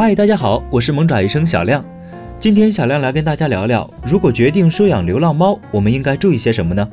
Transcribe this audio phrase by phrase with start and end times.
[0.00, 1.84] 嗨，大家好，我是萌爪医生小亮。
[2.38, 6.88] 今天小亮来跟大家聊聊，如果决定收养流浪猫，我们应该注意些什么呢？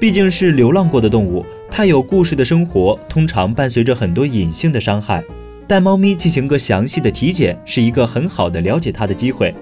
[0.00, 5.22] 毕竟是流浪过的动物，它有故事的生活通常伴随着很多隐性的伤害。
[5.68, 9.54] 带猫咪进行个详细的体检，是一个很好的了解它的机会。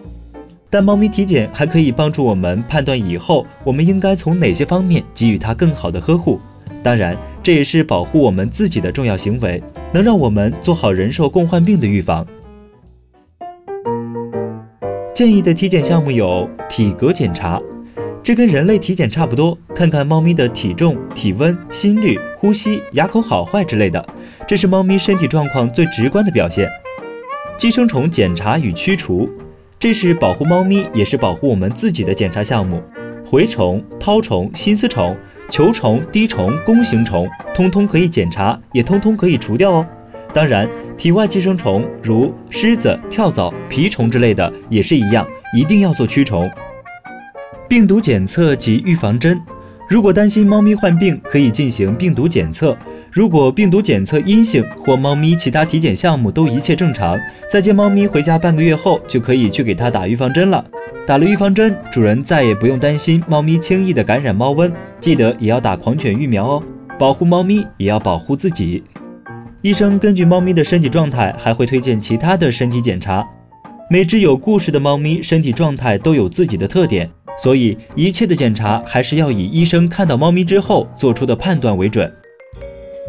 [0.70, 6.40] 但猫咪体检还可以帮助我们判断以后我们应该从哪些方面给予它更好的呵护。
[6.80, 9.60] 当然，这也是保护我们自己的重要行为，
[9.92, 12.24] 能让我们做好人兽共患病的预防。
[15.14, 17.62] 建议的体检项目有体格检查，
[18.20, 24.04] 这跟人类体检差不多，看看猫咪的体重、体温、心率、呼吸、牙口好坏之类的，
[24.44, 26.68] 这是猫咪身体状况最直观的表现。
[27.56, 29.30] 寄生虫检查与驱除，
[29.78, 32.82] 这是保护猫咪，也是保护我们自己的检查项目。
[33.24, 35.16] 蛔虫、绦虫、心丝虫、
[35.48, 39.86] 球虫、滴虫、弓形虫，通通可以检查，也通通可以除掉哦。
[40.34, 45.24] 当然，体外寄生虫如虱子、跳蚤、蜱虫之类的也是一样，
[45.56, 46.50] 一定要做驱虫。
[47.68, 49.40] 病毒检测及预防针，
[49.88, 52.76] 如果担心猫咪患病，可以进行病毒检测。
[53.12, 57.16] 如果病毒检测阴性，或猫咪其他体检项目都一切正常，
[57.48, 60.64] 在接猫咪回家半个月后，就可以去给它打预防针了。
[61.06, 64.72] 打了预防针，主人再也不用担心猫咪轻易的感染猫瘟。
[64.98, 66.62] 记得也要打狂犬疫苗哦，
[66.98, 68.82] 保护猫咪也要保护自己。
[69.64, 73.26] 医生根据猫咪的身体状态，还会推荐其他的身体检查。
[73.88, 82.12] 每只有故事的猫咪身体状态都有自己的特点，所以一切的检查还是要以医生看到猫咪之后做出的判断为准。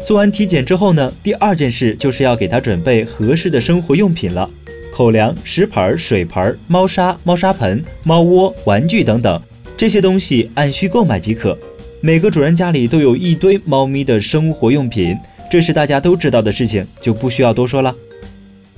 [0.06, 4.48] 做完体检之后呢，第二件事就是要给它准备合适的生活用品了：
[4.90, 9.38] 口粮、食盆、水盆、猫砂、猫砂盆、猫窝、玩具等等，
[9.76, 11.58] 这些东西按需购买即可。
[12.00, 15.14] 每个主人家里都有一堆猫咪的生活用品。
[15.48, 17.94] 这是大家都知道的事情，就不需要多说了。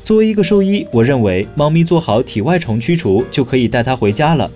[0.05, 4.51] 作为一个兽医，我认为猫咪做好体外虫驱除就可以带它回家了。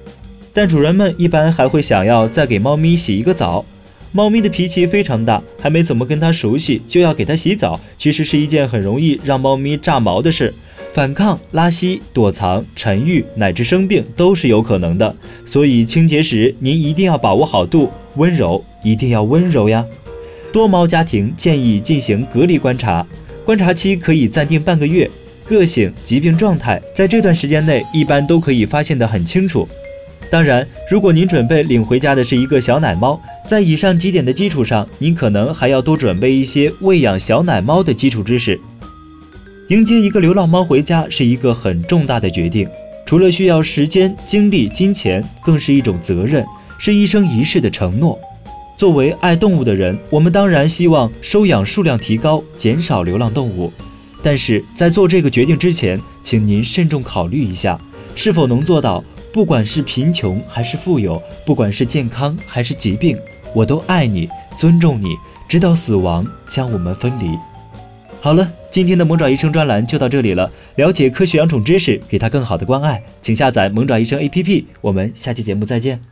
[0.53, 3.65] 但主人们一般还会想要再给猫咪洗一个澡。
[4.13, 10.53] 猫咪的脾气非常大，还没怎么跟它熟悉就要给它洗澡，其实是一件很容易让猫咪炸毛的事。
[10.93, 15.17] 反抗、拉稀、躲藏、沉郁乃至生病都是有可能的。
[15.47, 19.83] 所以清洁时您一定要把握好度，温柔一定要温柔呀。
[20.53, 23.05] 多猫家庭建议进行隔离观察，
[23.45, 25.11] 观察期可以暂定半个月。
[25.45, 29.67] 个性、疾病状态在这段时间内一般都可以发现得很清楚。
[30.31, 38.59] 当然，如果您准备领回家的是一个小奶猫，在以上几点的基础上，您可能还要多准备一些喂养小奶猫的基础知识。
[39.69, 42.69] 迎接一个流浪猫回家是一个很重大的决定，
[43.05, 46.45] 除了需要时间、精力、金钱，更是一种责任，
[46.79, 48.19] 是一生一世的承诺。
[48.77, 53.73] 作为爱动物的人，我们当然希望收养数量提高，减少流浪动物。
[54.23, 57.81] 但是在做这个决定之前，请您慎重考虑一下，
[58.15, 59.03] 是否能做到，
[59.33, 63.17] 不管是贫穷还是富有，不管是健康还是疾病，
[63.55, 65.17] 我都爱你，尊重你，
[65.49, 67.37] 直到死亡将我们分离。
[68.21, 70.49] 好了，今天的萌爪医生专栏就到这里了。
[70.77, 74.65] 了解科学养宠知识，给它更好的关爱，请下载萌爪医生 APP。
[74.81, 76.12] 我们下期节目再见。